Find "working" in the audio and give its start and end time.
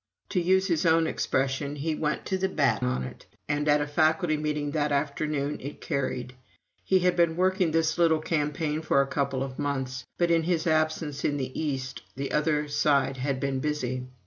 7.37-7.71